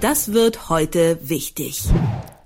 Das 0.00 0.32
wird 0.32 0.70
heute 0.70 1.18
wichtig. 1.28 1.82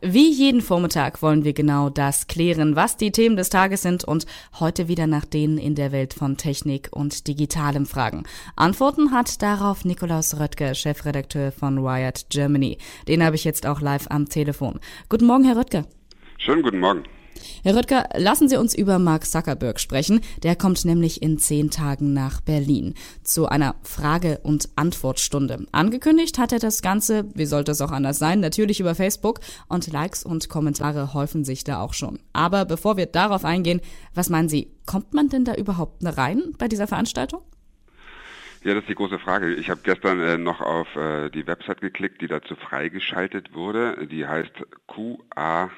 Wie 0.01 0.29
jeden 0.29 0.61
Vormittag 0.61 1.23
wollen 1.23 1.45
wir 1.45 1.53
genau 1.53 1.89
das 1.89 2.27
klären, 2.27 2.75
was 2.75 2.97
die 2.97 3.13
Themen 3.13 3.37
des 3.37 3.49
Tages 3.49 3.81
sind 3.81 4.03
und 4.03 4.27
heute 4.59 4.89
wieder 4.89 5.07
nach 5.07 5.25
denen 5.25 5.57
in 5.57 5.77
der 5.77 5.93
Welt 5.93 6.15
von 6.15 6.37
Technik 6.37 6.89
und 6.91 7.29
Digitalem 7.29 7.87
fragen. 7.87 8.25
Antworten 8.57 9.13
hat 9.13 9.41
darauf 9.41 9.85
Nikolaus 9.85 10.41
Röttger, 10.41 10.75
Chefredakteur 10.75 11.53
von 11.53 11.85
Wired 11.85 12.27
Germany. 12.29 12.77
Den 13.07 13.25
habe 13.25 13.37
ich 13.37 13.45
jetzt 13.45 13.67
auch 13.67 13.81
live 13.81 14.09
am 14.11 14.29
Telefon. 14.29 14.81
Guten 15.09 15.27
Morgen, 15.27 15.45
Herr 15.45 15.57
Röttger. 15.57 15.85
Schönen 16.39 16.63
guten 16.63 16.81
Morgen. 16.81 17.05
Herr 17.63 17.77
Röttger, 17.77 18.09
lassen 18.17 18.49
Sie 18.49 18.57
uns 18.57 18.75
über 18.75 18.99
Mark 18.99 19.27
Zuckerberg 19.27 19.81
sprechen. 19.81 20.21
Der 20.43 20.57
kommt 20.57 20.85
nämlich 20.85 21.23
in 21.23 21.39
zehn 21.39 21.71
Tagen 21.71 22.13
nach 22.13 22.41
Berlin 22.41 22.95
zu 23.23 23.47
einer 23.47 23.75
Frage- 23.83 24.41
und 24.43 24.69
Antwortstunde. 24.77 25.67
Angekündigt 25.73 26.39
hat 26.39 26.53
er 26.53 26.59
das 26.59 26.83
Ganze, 26.83 27.27
wie 27.35 27.47
sollte 27.47 27.73
es 27.73 27.81
auch 27.81 27.91
anders 27.91 28.19
sein, 28.19 28.41
natürlich 28.41 28.81
über 28.81 28.95
Facebook 28.95 29.41
und 29.69 29.91
Likes 29.93 30.25
und 30.25 30.49
Kommentare 30.49 31.15
häufen 31.15 31.45
sich 31.45 31.65
da 31.65 31.81
auch 31.81 31.95
schon. 31.95 32.19
Aber 32.33 32.65
bevor 32.65 32.97
wir 32.97 33.07
darauf 33.07 33.45
eingehen, 33.45 33.81
was 34.15 34.31
meinen 34.31 34.49
Sie, 34.49 34.71
kommt 34.87 35.15
man 35.15 35.29
denn 35.29 35.45
da 35.45 35.55
überhaupt 35.55 36.05
rein 36.05 36.55
bei 36.59 36.69
dieser 36.69 36.87
Veranstaltung? 36.87 37.43
Ja, 38.65 38.73
das 38.73 38.85
ist 38.85 38.89
die 38.89 38.95
große 38.95 39.19
Frage. 39.19 39.53
Ich 39.55 39.69
habe 39.69 39.81
gestern 39.85 40.21
äh, 40.21 40.39
noch 40.39 40.63
auf 40.63 40.97
äh, 40.97 41.29
die 41.29 41.47
Website 41.47 41.83
geklickt, 41.83 42.23
die 42.23 42.29
dazu 42.29 42.57
freigeschaltet 42.57 43.53
wurde. 43.53 44.07
Die 44.07 44.27
heißt 44.27 44.53
QA 44.89 45.71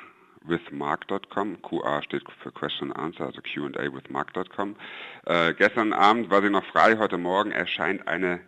withmark.com. 0.46 1.62
QA 1.62 2.02
steht 2.02 2.24
für 2.42 2.52
Question 2.52 2.92
and 2.92 2.98
Answer, 2.98 3.26
also 3.26 3.40
Q&A 3.40 3.92
with 3.92 4.08
Mark.com. 4.10 4.76
Äh, 5.24 5.54
gestern 5.54 5.92
Abend 5.92 6.30
war 6.30 6.42
sie 6.42 6.50
noch 6.50 6.64
frei, 6.64 6.96
heute 6.98 7.18
Morgen 7.18 7.50
erscheint 7.50 8.06
eine 8.06 8.40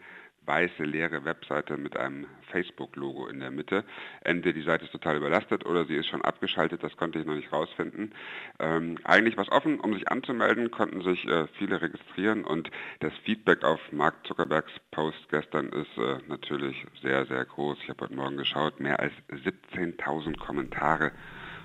weiße 0.48 0.82
leere 0.82 1.24
Webseite 1.24 1.76
mit 1.76 1.96
einem 1.96 2.26
Facebook-Logo 2.50 3.28
in 3.28 3.38
der 3.38 3.50
Mitte. 3.50 3.84
Entweder 4.22 4.54
die 4.54 4.64
Seite 4.64 4.86
ist 4.86 4.92
total 4.92 5.18
überlastet 5.18 5.66
oder 5.66 5.84
sie 5.84 5.94
ist 5.94 6.06
schon 6.06 6.22
abgeschaltet, 6.22 6.82
das 6.82 6.96
konnte 6.96 7.18
ich 7.18 7.26
noch 7.26 7.34
nicht 7.34 7.52
rausfinden. 7.52 8.14
Ähm, 8.58 8.98
eigentlich 9.04 9.36
war 9.36 9.44
es 9.44 9.52
offen, 9.52 9.78
um 9.78 9.92
sich 9.92 10.08
anzumelden, 10.08 10.70
konnten 10.70 11.02
sich 11.02 11.28
äh, 11.28 11.46
viele 11.58 11.82
registrieren 11.82 12.44
und 12.44 12.70
das 13.00 13.12
Feedback 13.24 13.62
auf 13.62 13.80
Mark 13.92 14.26
Zuckerbergs 14.26 14.72
Post 14.90 15.28
gestern 15.30 15.68
ist 15.68 15.98
äh, 15.98 16.16
natürlich 16.28 16.86
sehr, 17.02 17.26
sehr 17.26 17.44
groß. 17.44 17.78
Ich 17.82 17.90
habe 17.90 18.06
heute 18.06 18.14
Morgen 18.14 18.38
geschaut, 18.38 18.80
mehr 18.80 18.98
als 18.98 19.12
17.000 19.30 20.38
Kommentare 20.38 21.12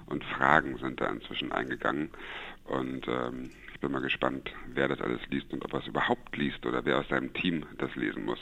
und 0.05 0.23
Fragen 0.23 0.77
sind 0.77 1.01
da 1.01 1.07
inzwischen 1.07 1.51
eingegangen. 1.51 2.09
Und 2.65 3.07
ähm, 3.07 3.51
ich 3.73 3.79
bin 3.79 3.91
mal 3.91 4.01
gespannt, 4.01 4.49
wer 4.73 4.87
das 4.87 5.01
alles 5.01 5.19
liest 5.29 5.51
und 5.51 5.65
ob 5.65 5.73
er 5.73 5.79
es 5.79 5.87
überhaupt 5.87 6.35
liest 6.37 6.65
oder 6.65 6.85
wer 6.85 6.99
aus 6.99 7.07
seinem 7.09 7.33
Team 7.33 7.65
das 7.77 7.93
lesen 7.95 8.25
muss. 8.25 8.39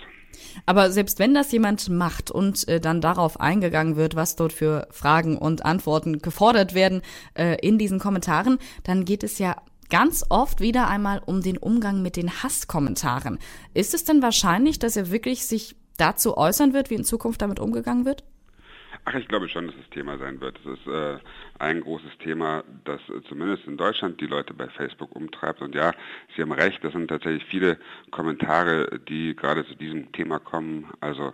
Aber 0.66 0.92
selbst 0.92 1.20
wenn 1.20 1.34
das 1.34 1.52
jemand 1.52 1.89
macht 1.89 2.32
und 2.32 2.67
äh, 2.67 2.80
dann 2.80 3.02
darauf 3.02 3.39
eingegangen 3.39 3.95
wird, 3.95 4.16
was 4.16 4.36
dort 4.36 4.54
für 4.54 4.88
Fragen 4.92 5.38
und 5.38 5.66
Antworten 5.66 6.20
gefordert 6.20 6.73
werden 6.73 7.02
äh, 7.34 7.58
in 7.62 7.78
diesen 7.78 8.00
Kommentaren, 8.00 8.59
dann 8.84 9.06
geht 9.06 9.23
es 9.23 9.39
ja 9.39 9.56
ganz 9.89 10.23
oft 10.30 10.62
wieder 10.62 10.88
einmal 10.88 11.22
um 11.26 11.42
den 11.42 11.58
Umgang 11.58 12.02
mit 12.02 12.16
den 12.16 12.44
Hasskommentaren. 12.44 13.39
Ist 13.73 13.94
es 13.94 14.04
denn 14.04 14.22
wahrscheinlich, 14.22 14.80
dass 14.80 14.95
er 14.95 15.12
wirklich 15.12 15.45
sich 15.45 15.76
dazu 15.98 16.38
äußern 16.38 16.73
wird, 16.73 16.89
wie 16.89 16.95
in 16.95 17.04
Zukunft 17.04 17.42
damit 17.42 17.59
umgegangen 17.59 18.06
wird? 18.06 18.23
Ach, 19.05 19.16
ich 19.16 19.27
glaube 19.27 19.49
schon, 19.49 19.66
dass 19.66 19.75
es 19.75 19.89
Thema 19.89 20.17
sein 20.19 20.39
wird. 20.41 20.59
Es 20.59 20.80
ist 20.80 20.88
äh, 20.88 21.17
ein 21.57 21.81
großes 21.81 22.19
Thema, 22.19 22.63
das 22.85 23.02
äh, 23.09 23.21
zumindest 23.27 23.66
in 23.66 23.75
Deutschland 23.75 24.21
die 24.21 24.27
Leute 24.27 24.53
bei 24.53 24.67
Facebook 24.67 25.16
umtreibt. 25.16 25.61
Und 25.61 25.73
ja, 25.73 25.93
Sie 26.35 26.41
haben 26.43 26.52
recht, 26.52 26.83
das 26.83 26.93
sind 26.93 27.08
tatsächlich 27.08 27.43
viele 27.45 27.80
Kommentare, 28.11 28.99
die 29.09 29.35
gerade 29.35 29.66
zu 29.66 29.75
diesem 29.75 30.11
Thema 30.11 30.38
kommen. 30.38 30.88
Also 30.99 31.33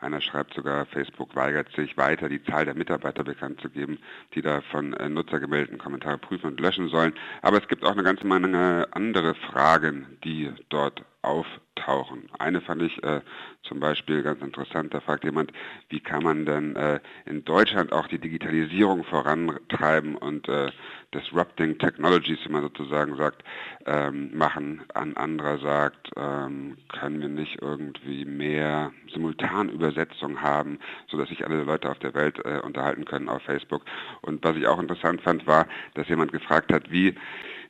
einer 0.00 0.20
schreibt 0.20 0.52
sogar, 0.54 0.84
Facebook 0.86 1.34
weigert 1.34 1.74
sich 1.74 1.96
weiter, 1.96 2.28
die 2.28 2.42
Zahl 2.44 2.66
der 2.66 2.74
Mitarbeiter 2.74 3.24
bekannt 3.24 3.60
zu 3.60 3.70
geben, 3.70 3.98
die 4.34 4.42
da 4.42 4.60
von 4.60 4.92
äh, 4.94 5.08
Nutzer 5.08 5.40
gemeldeten 5.40 5.78
Kommentare 5.78 6.18
prüfen 6.18 6.46
und 6.46 6.60
löschen 6.60 6.88
sollen. 6.88 7.14
Aber 7.40 7.56
es 7.56 7.68
gibt 7.68 7.84
auch 7.84 7.92
eine 7.92 8.04
ganze 8.04 8.26
Menge 8.26 8.86
andere 8.92 9.34
Fragen, 9.34 10.06
die 10.24 10.52
dort 10.68 11.04
auftauchen. 11.28 12.28
Eine 12.38 12.60
fand 12.60 12.82
ich 12.82 13.02
äh, 13.04 13.20
zum 13.62 13.80
Beispiel 13.80 14.22
ganz 14.22 14.40
interessant. 14.40 14.94
Da 14.94 15.00
fragt 15.00 15.24
jemand, 15.24 15.52
wie 15.90 16.00
kann 16.00 16.22
man 16.22 16.46
denn 16.46 16.74
äh, 16.74 17.00
in 17.26 17.44
Deutschland 17.44 17.92
auch 17.92 18.06
die 18.06 18.18
Digitalisierung 18.18 19.04
vorantreiben 19.04 20.16
und 20.16 20.48
äh, 20.48 20.70
Disrupting 21.14 21.78
Technologies, 21.78 22.38
wie 22.44 22.52
man 22.52 22.62
sozusagen 22.62 23.16
sagt, 23.16 23.44
ähm, 23.86 24.36
machen. 24.36 24.82
Ein 24.94 25.16
anderer 25.16 25.58
sagt, 25.58 26.10
ähm, 26.16 26.76
können 26.88 27.20
wir 27.20 27.28
nicht 27.28 27.60
irgendwie 27.62 28.24
mehr 28.24 28.92
Simultanübersetzung 29.12 30.40
haben, 30.40 30.78
sodass 31.10 31.28
sich 31.28 31.44
alle 31.44 31.62
Leute 31.62 31.90
auf 31.90 31.98
der 31.98 32.14
Welt 32.14 32.38
äh, 32.44 32.60
unterhalten 32.60 33.04
können 33.04 33.28
auf 33.28 33.42
Facebook. 33.42 33.84
Und 34.22 34.44
was 34.44 34.56
ich 34.56 34.66
auch 34.66 34.80
interessant 34.80 35.20
fand, 35.22 35.46
war, 35.46 35.66
dass 35.94 36.08
jemand 36.08 36.32
gefragt 36.32 36.72
hat, 36.72 36.90
wie 36.90 37.14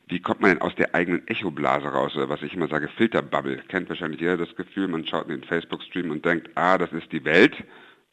wie 0.09 0.19
kommt 0.19 0.41
man 0.41 0.51
denn 0.51 0.61
aus 0.61 0.75
der 0.75 0.95
eigenen 0.95 1.27
Echoblase 1.27 1.87
raus? 1.87 2.15
Oder 2.15 2.29
was 2.29 2.41
ich 2.41 2.53
immer 2.53 2.67
sage, 2.67 2.87
Filterbubble. 2.89 3.63
Kennt 3.67 3.89
wahrscheinlich 3.89 4.19
jeder 4.19 4.37
das 4.37 4.55
Gefühl, 4.55 4.87
man 4.87 5.05
schaut 5.05 5.29
in 5.29 5.39
den 5.39 5.43
Facebook-Stream 5.43 6.09
und 6.09 6.25
denkt, 6.25 6.49
ah, 6.55 6.77
das 6.77 6.91
ist 6.91 7.11
die 7.11 7.23
Welt. 7.23 7.55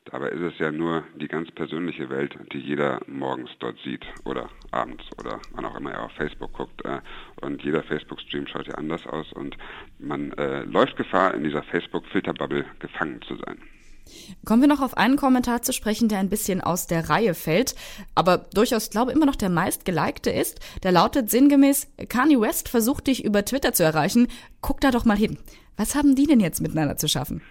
Dabei 0.04 0.28
ist 0.28 0.40
es 0.40 0.58
ja 0.58 0.70
nur 0.70 1.02
die 1.16 1.26
ganz 1.26 1.50
persönliche 1.50 2.08
Welt, 2.10 2.38
die 2.52 2.60
jeder 2.60 3.00
morgens 3.08 3.50
dort 3.58 3.76
sieht 3.80 4.06
oder 4.24 4.48
abends 4.70 5.04
oder 5.18 5.40
wann 5.52 5.64
auch 5.64 5.76
immer 5.76 5.90
er 5.92 6.04
auf 6.04 6.12
Facebook 6.12 6.52
guckt. 6.52 6.84
Äh, 6.84 7.00
und 7.40 7.62
jeder 7.64 7.82
Facebook-Stream 7.82 8.46
schaut 8.46 8.68
ja 8.68 8.74
anders 8.74 9.04
aus 9.06 9.32
und 9.32 9.56
man 9.98 10.32
äh, 10.32 10.62
läuft 10.62 10.96
Gefahr, 10.96 11.34
in 11.34 11.42
dieser 11.42 11.62
Facebook-Filterbubble 11.64 12.66
gefangen 12.78 13.20
zu 13.22 13.36
sein. 13.36 13.58
Kommen 14.44 14.62
wir 14.62 14.68
noch 14.68 14.80
auf 14.80 14.96
einen 14.96 15.16
Kommentar 15.16 15.62
zu 15.62 15.72
sprechen, 15.72 16.08
der 16.08 16.18
ein 16.18 16.28
bisschen 16.28 16.60
aus 16.60 16.86
der 16.86 17.08
Reihe 17.08 17.34
fällt, 17.34 17.74
aber 18.14 18.38
durchaus, 18.54 18.90
glaube 18.90 19.12
immer 19.12 19.26
noch 19.26 19.36
der 19.36 19.50
meistgelikte 19.50 20.30
ist. 20.30 20.60
Der 20.82 20.92
lautet 20.92 21.30
sinngemäß, 21.30 21.88
Kanye 22.08 22.40
West 22.40 22.68
versucht 22.68 23.06
dich 23.06 23.24
über 23.24 23.44
Twitter 23.44 23.72
zu 23.72 23.82
erreichen. 23.82 24.28
Guck 24.60 24.80
da 24.80 24.90
doch 24.90 25.04
mal 25.04 25.16
hin. 25.16 25.38
Was 25.76 25.94
haben 25.94 26.14
die 26.14 26.26
denn 26.26 26.40
jetzt 26.40 26.60
miteinander 26.60 26.96
zu 26.96 27.08
schaffen? 27.08 27.42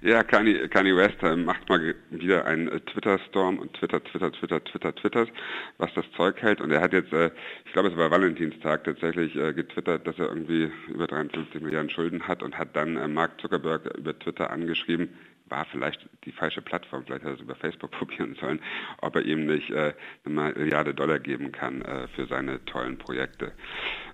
Ja, 0.00 0.22
Kanye, 0.22 0.68
Kanye 0.68 0.94
West 0.94 1.20
äh, 1.22 1.34
macht 1.34 1.68
mal 1.68 1.94
wieder 2.10 2.44
einen 2.46 2.68
äh, 2.68 2.80
Twitter-Storm 2.80 3.58
und 3.58 3.72
Twitter, 3.74 4.02
Twitter, 4.04 4.30
Twitter, 4.30 4.62
Twitter, 4.62 4.94
Twittert, 4.94 5.32
was 5.78 5.92
das 5.94 6.04
Zeug 6.16 6.40
hält. 6.40 6.60
Und 6.60 6.70
er 6.70 6.80
hat 6.80 6.92
jetzt, 6.92 7.12
äh, 7.12 7.32
ich 7.64 7.72
glaube, 7.72 7.88
es 7.88 7.96
war 7.96 8.10
Valentinstag 8.10 8.84
tatsächlich 8.84 9.32
getwittert, 9.34 10.06
dass 10.06 10.18
er 10.18 10.28
irgendwie 10.28 10.70
über 10.88 11.08
53 11.08 11.60
Milliarden 11.60 11.90
Schulden 11.90 12.28
hat 12.28 12.42
und 12.44 12.56
hat 12.56 12.76
dann 12.76 13.12
Mark 13.12 13.40
Zuckerberg 13.40 13.98
über 13.98 14.16
Twitter 14.16 14.50
angeschrieben, 14.50 15.08
war 15.48 15.64
vielleicht 15.66 16.08
die 16.24 16.32
falsche 16.32 16.62
Plattform, 16.62 17.04
vielleicht 17.04 17.24
hat 17.24 17.32
er 17.32 17.34
es 17.34 17.40
über 17.40 17.54
Facebook 17.54 17.90
probieren 17.98 18.36
sollen, 18.40 18.60
ob 19.00 19.16
er 19.16 19.22
ihm 19.22 19.46
nicht 19.46 19.70
äh, 19.70 19.94
eine 20.24 20.52
Milliarde 20.52 20.94
Dollar 20.94 21.18
geben 21.18 21.52
kann 21.52 21.82
äh, 21.82 22.08
für 22.08 22.26
seine 22.26 22.64
tollen 22.64 22.98
Projekte. 22.98 23.52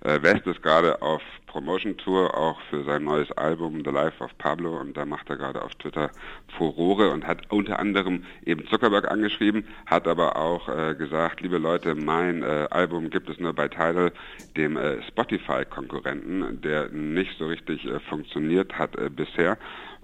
Äh, 0.01 0.21
West 0.21 0.45
ist 0.47 0.61
gerade 0.61 1.01
auf 1.01 1.21
Promotion 1.55 1.95
Tour, 1.95 2.37
auch 2.37 2.59
für 2.69 2.83
sein 2.83 3.05
neues 3.05 3.31
Album 3.31 3.81
The 3.85 3.89
Life 3.89 4.21
of 4.21 4.37
Pablo. 4.37 4.77
Und 4.77 4.97
da 4.97 5.05
macht 5.05 5.29
er 5.29 5.37
gerade 5.37 5.61
auf 5.61 5.73
Twitter 5.75 6.11
Furore 6.57 7.11
und 7.11 7.25
hat 7.25 7.49
unter 7.49 7.79
anderem 7.79 8.25
eben 8.45 8.67
Zuckerberg 8.67 9.09
angeschrieben, 9.09 9.65
hat 9.85 10.05
aber 10.05 10.35
auch 10.35 10.67
äh, 10.67 10.95
gesagt, 10.95 11.39
liebe 11.39 11.57
Leute, 11.57 11.95
mein 11.95 12.43
äh, 12.43 12.67
Album 12.71 13.09
gibt 13.09 13.29
es 13.29 13.39
nur 13.39 13.53
bei 13.53 13.69
Tidal, 13.69 14.11
dem 14.57 14.75
äh, 14.75 15.01
Spotify-Konkurrenten, 15.03 16.59
der 16.59 16.89
nicht 16.89 17.37
so 17.39 17.47
richtig 17.47 17.85
äh, 17.85 18.01
funktioniert 18.01 18.77
hat 18.77 18.97
bisher 19.15 19.57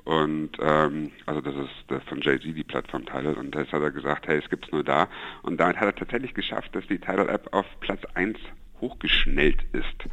und 0.03 0.51
ähm, 0.59 1.12
also 1.25 1.41
das 1.41 1.56
ist 1.56 2.07
von 2.07 2.22
Jay-Z 2.22 2.56
die 2.56 2.63
Plattform 2.63 3.06
Tidal 3.06 3.35
und 3.35 3.53
das 3.53 3.72
hat 3.72 3.81
er 3.81 3.91
gesagt, 3.91 4.28
hey, 4.28 4.39
es 4.39 4.50
gibt's 4.50 4.72
nur 4.72 4.84
da. 4.84 5.07
Und 5.44 5.59
damit 5.59 5.78
hat 5.78 5.88
er 5.88 5.95
tatsächlich 5.95 6.34
geschafft, 6.34 6.75
dass 6.75 6.85
die 6.88 7.00
Tidal-App 7.00 7.53
auf 7.53 7.66
Platz 7.79 8.01
1 8.16 8.38
hochgeschnellt 8.79 9.63
ist. 9.73 10.09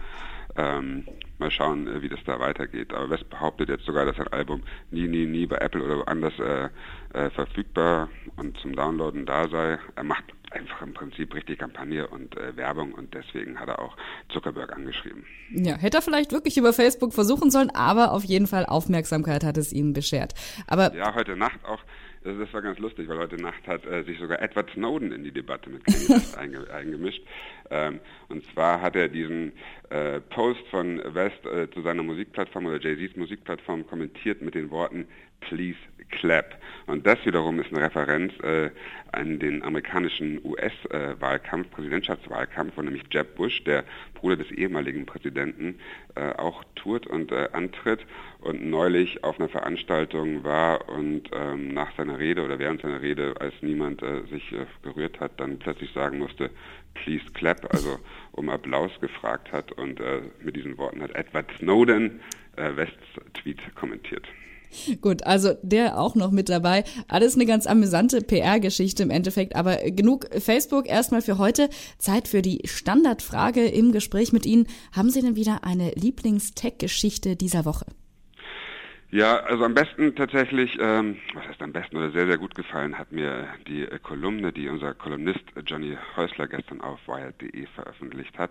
Ähm, 0.58 1.06
mal 1.38 1.52
schauen, 1.52 1.86
äh, 1.86 2.02
wie 2.02 2.08
das 2.08 2.18
da 2.26 2.40
weitergeht. 2.40 2.92
Aber 2.92 3.10
West 3.10 3.30
behauptet 3.30 3.68
jetzt 3.68 3.84
sogar, 3.84 4.04
dass 4.04 4.16
sein 4.16 4.26
Album 4.28 4.62
nie, 4.90 5.06
nie, 5.06 5.24
nie 5.24 5.46
bei 5.46 5.56
Apple 5.58 5.84
oder 5.84 5.98
woanders 5.98 6.36
äh, 6.40 6.68
äh, 7.16 7.30
verfügbar 7.30 8.08
und 8.36 8.58
zum 8.58 8.74
Downloaden 8.74 9.24
da 9.24 9.48
sei. 9.48 9.78
Er 9.94 10.02
macht 10.02 10.24
einfach 10.50 10.82
im 10.82 10.94
Prinzip 10.94 11.32
richtig 11.34 11.60
Kampagne 11.60 12.08
und 12.08 12.36
äh, 12.36 12.56
Werbung 12.56 12.92
und 12.92 13.14
deswegen 13.14 13.60
hat 13.60 13.68
er 13.68 13.78
auch 13.80 13.96
Zuckerberg 14.32 14.74
angeschrieben. 14.74 15.24
Ja, 15.52 15.76
hätte 15.76 15.98
er 15.98 16.02
vielleicht 16.02 16.32
wirklich 16.32 16.56
über 16.56 16.72
Facebook 16.72 17.14
versuchen 17.14 17.50
sollen, 17.50 17.70
aber 17.70 18.12
auf 18.12 18.24
jeden 18.24 18.48
Fall 18.48 18.66
Aufmerksamkeit 18.66 19.44
hat 19.44 19.58
es 19.58 19.72
ihm 19.72 19.92
beschert. 19.92 20.34
Aber 20.66 20.92
ja, 20.96 21.14
heute 21.14 21.36
Nacht 21.36 21.64
auch 21.64 21.82
das 22.24 22.52
war 22.52 22.62
ganz 22.62 22.78
lustig, 22.78 23.08
weil 23.08 23.18
heute 23.18 23.36
Nacht 23.36 23.66
hat 23.66 23.86
äh, 23.86 24.02
sich 24.02 24.18
sogar 24.18 24.42
Edward 24.42 24.70
Snowden 24.74 25.12
in 25.12 25.24
die 25.24 25.30
Debatte 25.30 25.70
mit 25.70 25.82
einge 26.36 26.68
eingemischt. 26.70 27.22
Ähm, 27.70 28.00
und 28.28 28.44
zwar 28.52 28.80
hat 28.80 28.96
er 28.96 29.08
diesen 29.08 29.52
äh, 29.90 30.20
Post 30.20 30.66
von 30.70 31.00
West 31.14 31.44
äh, 31.46 31.70
zu 31.70 31.82
seiner 31.82 32.02
Musikplattform 32.02 32.66
oder 32.66 32.80
Jay-Z's 32.80 33.16
Musikplattform 33.16 33.86
kommentiert 33.86 34.42
mit 34.42 34.54
den 34.54 34.70
Worten, 34.70 35.06
Please 35.40 35.78
Clap. 36.10 36.58
Und 36.86 37.06
das 37.06 37.24
wiederum 37.24 37.60
ist 37.60 37.70
eine 37.70 37.84
Referenz 37.84 38.32
äh, 38.40 38.70
an 39.12 39.38
den 39.38 39.62
amerikanischen 39.62 40.40
US-Wahlkampf, 40.44 41.70
Präsidentschaftswahlkampf, 41.70 42.76
wo 42.76 42.82
nämlich 42.82 43.04
Jeb 43.12 43.36
Bush, 43.36 43.62
der 43.64 43.84
Bruder 44.14 44.36
des 44.36 44.50
ehemaligen 44.50 45.06
Präsidenten, 45.06 45.78
äh, 46.14 46.32
auch 46.32 46.64
tourt 46.74 47.06
und 47.06 47.30
äh, 47.30 47.48
antritt 47.52 48.00
und 48.40 48.64
neulich 48.64 49.22
auf 49.22 49.38
einer 49.38 49.48
Veranstaltung 49.48 50.44
war 50.44 50.88
und 50.88 51.30
ähm, 51.32 51.74
nach 51.74 51.94
seiner 51.96 52.18
Rede 52.18 52.42
oder 52.42 52.58
während 52.58 52.82
seiner 52.82 53.02
Rede, 53.02 53.34
als 53.38 53.54
niemand 53.60 54.02
äh, 54.02 54.22
sich 54.30 54.52
äh, 54.52 54.66
gerührt 54.82 55.20
hat, 55.20 55.38
dann 55.38 55.58
plötzlich 55.58 55.92
sagen 55.92 56.18
musste, 56.18 56.50
please 56.94 57.24
clap, 57.34 57.72
also 57.72 57.98
um 58.32 58.48
Applaus 58.48 58.90
gefragt 59.00 59.52
hat 59.52 59.72
und 59.72 60.00
äh, 60.00 60.22
mit 60.42 60.56
diesen 60.56 60.76
Worten 60.78 61.02
hat 61.02 61.14
Edward 61.14 61.50
Snowden 61.58 62.20
Wests 62.56 62.94
Tweet 63.34 63.60
kommentiert. 63.76 64.26
Gut, 65.00 65.22
also 65.24 65.54
der 65.62 65.98
auch 65.98 66.14
noch 66.14 66.30
mit 66.30 66.48
dabei. 66.48 66.84
Alles 67.08 67.34
eine 67.34 67.46
ganz 67.46 67.66
amüsante 67.66 68.20
PR-Geschichte 68.20 69.02
im 69.02 69.10
Endeffekt, 69.10 69.56
aber 69.56 69.76
genug 69.76 70.28
Facebook 70.40 70.88
erstmal 70.88 71.22
für 71.22 71.38
heute. 71.38 71.70
Zeit 71.98 72.28
für 72.28 72.42
die 72.42 72.60
Standardfrage 72.64 73.66
im 73.66 73.92
Gespräch 73.92 74.32
mit 74.32 74.44
Ihnen. 74.44 74.66
Haben 74.92 75.10
Sie 75.10 75.22
denn 75.22 75.36
wieder 75.36 75.64
eine 75.64 75.92
Lieblings-Tech-Geschichte 75.92 77.36
dieser 77.36 77.64
Woche? 77.64 77.86
Ja, 79.10 79.38
also 79.38 79.64
am 79.64 79.72
besten 79.72 80.14
tatsächlich, 80.16 80.76
ähm, 80.78 81.16
was 81.32 81.48
heißt 81.48 81.62
am 81.62 81.72
besten 81.72 81.96
oder 81.96 82.10
sehr, 82.10 82.26
sehr 82.26 82.36
gut 82.36 82.54
gefallen, 82.54 82.98
hat 82.98 83.10
mir 83.10 83.48
die 83.66 83.84
äh, 83.84 83.98
Kolumne, 84.00 84.52
die 84.52 84.68
unser 84.68 84.92
Kolumnist 84.92 85.40
Johnny 85.64 85.96
Häusler 86.14 86.46
gestern 86.46 86.82
auf 86.82 87.00
wired.de 87.08 87.66
veröffentlicht 87.74 88.36
hat. 88.36 88.50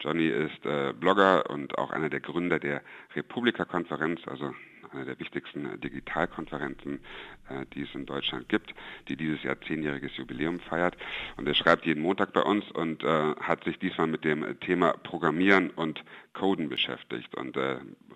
Johnny 0.00 0.28
ist 0.28 0.66
äh, 0.66 0.92
Blogger 0.92 1.48
und 1.48 1.78
auch 1.78 1.90
einer 1.90 2.10
der 2.10 2.20
Gründer 2.20 2.58
der 2.58 2.82
Republika-Konferenz, 3.16 4.20
also 4.26 4.54
eine 4.94 5.04
der 5.04 5.18
wichtigsten 5.18 5.66
äh, 5.66 5.78
Digitalkonferenzen, 5.78 7.00
äh, 7.48 7.66
die 7.74 7.82
es 7.82 7.94
in 7.94 8.06
Deutschland 8.06 8.48
gibt, 8.48 8.74
die 9.08 9.16
dieses 9.16 9.42
Jahr 9.42 9.60
zehnjähriges 9.60 10.16
Jubiläum 10.16 10.60
feiert. 10.60 10.96
Und 11.36 11.46
er 11.46 11.54
schreibt 11.54 11.86
jeden 11.86 12.02
Montag 12.02 12.32
bei 12.32 12.42
uns 12.42 12.70
und 12.72 13.02
äh, 13.02 13.34
hat 13.40 13.64
sich 13.64 13.78
diesmal 13.78 14.06
mit 14.06 14.24
dem 14.24 14.58
Thema 14.60 14.92
Programmieren 14.92 15.70
und 15.70 16.02
Coden 16.32 16.68
beschäftigt 16.68 17.36
und 17.36 17.56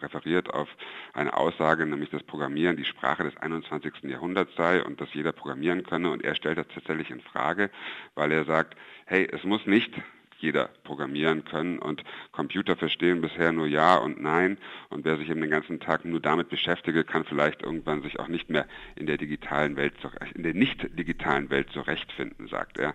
referiert 0.00 0.52
auf 0.52 0.68
eine 1.12 1.36
Aussage, 1.36 1.86
nämlich 1.86 2.10
dass 2.10 2.24
Programmieren 2.24 2.76
die 2.76 2.84
Sprache 2.84 3.22
des 3.22 3.36
21. 3.36 4.02
Jahrhunderts 4.02 4.56
sei 4.56 4.82
und 4.82 5.00
dass 5.00 5.14
jeder 5.14 5.30
programmieren 5.30 5.84
könne. 5.84 6.10
Und 6.10 6.24
er 6.24 6.34
stellt 6.34 6.58
das 6.58 6.66
tatsächlich 6.74 7.10
in 7.10 7.20
Frage, 7.20 7.70
weil 8.16 8.32
er 8.32 8.44
sagt, 8.44 8.76
hey, 9.06 9.28
es 9.30 9.44
muss 9.44 9.66
nicht 9.66 9.92
jeder 10.38 10.70
programmieren 10.84 11.44
können 11.44 11.78
und 11.78 12.04
Computer 12.32 12.76
verstehen 12.76 13.20
bisher 13.20 13.52
nur 13.52 13.66
Ja 13.66 13.96
und 13.96 14.20
Nein 14.20 14.58
und 14.90 15.04
wer 15.04 15.16
sich 15.16 15.28
eben 15.28 15.40
den 15.40 15.50
ganzen 15.50 15.80
Tag 15.80 16.04
nur 16.04 16.20
damit 16.20 16.48
beschäftige, 16.48 17.04
kann 17.04 17.24
vielleicht 17.24 17.62
irgendwann 17.62 18.02
sich 18.02 18.18
auch 18.18 18.28
nicht 18.28 18.50
mehr 18.50 18.66
in 18.96 19.06
der 19.06 19.16
digitalen 19.16 19.76
Welt, 19.76 19.94
in 20.34 20.42
der 20.42 20.54
nicht 20.54 20.98
digitalen 20.98 21.50
Welt 21.50 21.70
zurechtfinden, 21.72 22.48
sagt 22.48 22.78
er 22.78 22.94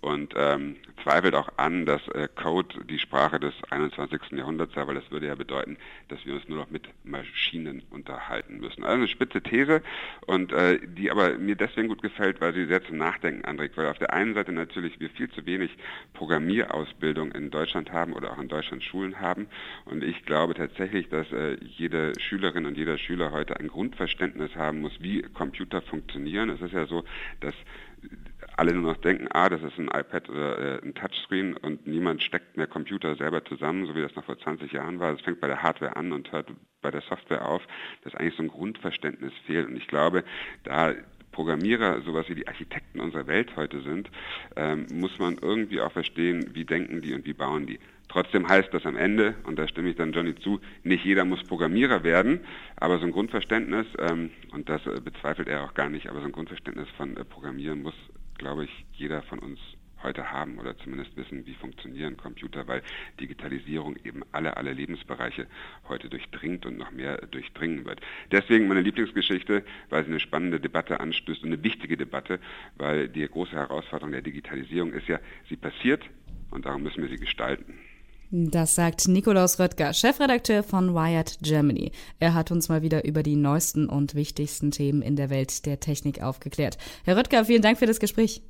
und 0.00 0.34
ähm, 0.36 0.76
zweifelt 1.02 1.34
auch 1.34 1.48
an, 1.56 1.84
dass 1.84 2.06
äh, 2.08 2.28
Code 2.34 2.84
die 2.84 2.98
Sprache 2.98 3.38
des 3.38 3.52
21. 3.70 4.32
Jahrhunderts 4.32 4.74
sei, 4.74 4.86
weil 4.86 4.94
das 4.94 5.10
würde 5.10 5.26
ja 5.26 5.34
bedeuten, 5.34 5.76
dass 6.08 6.24
wir 6.24 6.34
uns 6.34 6.48
nur 6.48 6.58
noch 6.58 6.70
mit 6.70 6.88
Maschinen 7.04 7.82
unterhalten 7.90 8.60
müssen. 8.60 8.84
Also 8.84 8.96
eine 8.96 9.08
spitze 9.08 9.42
These 9.42 9.82
und 10.26 10.52
äh, 10.52 10.78
die 10.82 11.10
aber 11.10 11.36
mir 11.36 11.54
deswegen 11.54 11.88
gut 11.88 12.02
gefällt, 12.02 12.40
weil 12.40 12.54
sie 12.54 12.66
sehr 12.66 12.82
zum 12.84 12.96
Nachdenken 12.96 13.44
anregt, 13.44 13.76
weil 13.76 13.88
auf 13.88 13.98
der 13.98 14.12
einen 14.12 14.34
Seite 14.34 14.52
natürlich 14.52 14.98
wir 15.00 15.10
viel 15.10 15.30
zu 15.30 15.44
wenig 15.44 15.76
Programmierausbildung 16.80 17.32
in 17.32 17.50
Deutschland 17.50 17.92
haben 17.92 18.12
oder 18.12 18.32
auch 18.32 18.38
in 18.38 18.48
Deutschland 18.48 18.82
Schulen 18.82 19.20
haben 19.20 19.48
und 19.84 20.02
ich 20.02 20.24
glaube 20.24 20.54
tatsächlich, 20.54 21.08
dass 21.08 21.30
äh, 21.32 21.56
jede 21.60 22.12
Schülerin 22.18 22.66
und 22.66 22.76
jeder 22.76 22.98
Schüler 22.98 23.32
heute 23.32 23.58
ein 23.58 23.68
Grundverständnis 23.68 24.54
haben 24.54 24.80
muss, 24.80 24.92
wie 25.00 25.22
Computer 25.22 25.82
funktionieren. 25.82 26.50
Es 26.50 26.60
ist 26.60 26.72
ja 26.72 26.86
so, 26.86 27.04
dass 27.40 27.54
alle 28.56 28.72
nur 28.72 28.92
noch 28.92 29.00
denken, 29.00 29.28
ah, 29.30 29.48
das 29.48 29.62
ist 29.62 29.78
ein 29.78 29.88
iPad 29.88 30.28
oder 30.28 30.58
äh, 30.58 30.82
ein 30.82 30.94
Touchscreen 30.94 31.56
und 31.56 31.86
niemand 31.86 32.22
steckt 32.22 32.56
mehr 32.56 32.66
Computer 32.66 33.14
selber 33.16 33.44
zusammen, 33.44 33.86
so 33.86 33.94
wie 33.94 34.02
das 34.02 34.14
noch 34.14 34.24
vor 34.24 34.38
20 34.38 34.72
Jahren 34.72 35.00
war. 35.00 35.14
Es 35.14 35.20
fängt 35.20 35.40
bei 35.40 35.48
der 35.48 35.62
Hardware 35.62 35.96
an 35.96 36.12
und 36.12 36.32
hört 36.32 36.50
bei 36.82 36.90
der 36.90 37.02
Software 37.02 37.46
auf, 37.46 37.62
dass 38.04 38.14
eigentlich 38.14 38.36
so 38.36 38.42
ein 38.42 38.48
Grundverständnis 38.48 39.32
fehlt. 39.46 39.68
Und 39.68 39.76
ich 39.76 39.86
glaube, 39.86 40.24
da 40.64 40.94
Programmierer 41.32 42.02
sowas 42.02 42.28
wie 42.28 42.34
die 42.34 42.48
Architekten 42.48 43.00
unserer 43.00 43.26
Welt 43.26 43.54
heute 43.56 43.80
sind, 43.82 44.10
ähm, 44.56 44.86
muss 44.92 45.18
man 45.18 45.38
irgendwie 45.40 45.80
auch 45.80 45.92
verstehen, 45.92 46.50
wie 46.52 46.64
denken 46.64 47.02
die 47.02 47.14
und 47.14 47.24
wie 47.24 47.32
bauen 47.32 47.66
die. 47.66 47.78
Trotzdem 48.08 48.48
heißt 48.48 48.74
das 48.74 48.84
am 48.86 48.96
Ende, 48.96 49.36
und 49.44 49.58
da 49.58 49.68
stimme 49.68 49.90
ich 49.90 49.96
dann 49.96 50.12
Johnny 50.12 50.34
zu, 50.34 50.60
nicht 50.82 51.04
jeder 51.04 51.24
muss 51.24 51.44
Programmierer 51.44 52.02
werden, 52.02 52.40
aber 52.76 52.98
so 52.98 53.04
ein 53.04 53.12
Grundverständnis, 53.12 53.86
ähm, 53.98 54.30
und 54.52 54.68
das 54.68 54.84
äh, 54.86 55.00
bezweifelt 55.00 55.48
er 55.48 55.64
auch 55.64 55.74
gar 55.74 55.88
nicht, 55.88 56.08
aber 56.08 56.20
so 56.20 56.26
ein 56.26 56.32
Grundverständnis 56.32 56.88
von 56.96 57.16
äh, 57.16 57.24
Programmieren 57.24 57.82
muss 57.82 57.94
glaube 58.40 58.64
ich, 58.64 58.86
jeder 58.94 59.22
von 59.22 59.38
uns 59.38 59.58
heute 60.02 60.30
haben 60.30 60.58
oder 60.58 60.76
zumindest 60.78 61.16
wissen, 61.16 61.46
wie 61.46 61.54
funktionieren 61.54 62.16
Computer, 62.16 62.66
weil 62.66 62.82
Digitalisierung 63.18 63.96
eben 64.04 64.22
alle, 64.32 64.56
alle 64.56 64.72
Lebensbereiche 64.72 65.46
heute 65.88 66.08
durchdringt 66.08 66.66
und 66.66 66.78
noch 66.78 66.90
mehr 66.90 67.18
durchdringen 67.26 67.84
wird. 67.84 68.00
Deswegen 68.30 68.68
meine 68.68 68.82
Lieblingsgeschichte, 68.82 69.64
weil 69.88 70.04
sie 70.04 70.10
eine 70.10 70.20
spannende 70.20 70.60
Debatte 70.60 71.00
anstößt 71.00 71.42
und 71.42 71.52
eine 71.52 71.62
wichtige 71.62 71.96
Debatte, 71.96 72.40
weil 72.76 73.08
die 73.08 73.26
große 73.26 73.52
Herausforderung 73.52 74.12
der 74.12 74.22
Digitalisierung 74.22 74.92
ist 74.92 75.08
ja, 75.08 75.18
sie 75.48 75.56
passiert 75.56 76.02
und 76.50 76.66
darum 76.66 76.82
müssen 76.82 77.02
wir 77.02 77.08
sie 77.08 77.16
gestalten. 77.16 77.78
Das 78.32 78.76
sagt 78.76 79.08
Nikolaus 79.08 79.58
Röttger, 79.58 79.92
Chefredakteur 79.92 80.62
von 80.62 80.94
Wired 80.94 81.38
Germany. 81.42 81.90
Er 82.20 82.34
hat 82.34 82.52
uns 82.52 82.68
mal 82.68 82.80
wieder 82.80 83.04
über 83.04 83.24
die 83.24 83.34
neuesten 83.34 83.88
und 83.88 84.14
wichtigsten 84.14 84.70
Themen 84.70 85.02
in 85.02 85.16
der 85.16 85.30
Welt 85.30 85.66
der 85.66 85.80
Technik 85.80 86.22
aufgeklärt. 86.22 86.78
Herr 87.04 87.16
Röttger, 87.16 87.44
vielen 87.44 87.62
Dank 87.62 87.78
für 87.78 87.86
das 87.86 87.98
Gespräch. 87.98 88.40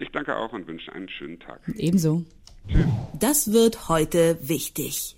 Ich 0.00 0.10
danke 0.12 0.34
auch 0.34 0.52
und 0.52 0.66
wünsche 0.66 0.92
einen 0.92 1.08
schönen 1.08 1.38
Tag. 1.38 1.60
Ebenso. 1.76 2.24
Tschüss. 2.68 2.84
Das 3.18 3.52
wird 3.52 3.88
heute 3.88 4.38
wichtig. 4.40 5.16